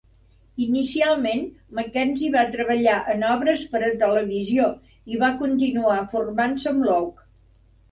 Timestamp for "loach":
6.91-7.25